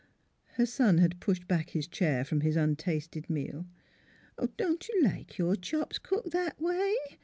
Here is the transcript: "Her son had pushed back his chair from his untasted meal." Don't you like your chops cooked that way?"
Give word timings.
"Her 0.55 0.65
son 0.65 0.97
had 0.97 1.19
pushed 1.19 1.47
back 1.47 1.69
his 1.69 1.87
chair 1.87 2.25
from 2.25 2.41
his 2.41 2.55
untasted 2.55 3.29
meal." 3.29 3.67
Don't 4.57 4.89
you 4.89 4.99
like 5.03 5.37
your 5.37 5.55
chops 5.55 5.99
cooked 5.99 6.31
that 6.31 6.59
way?" 6.59 6.91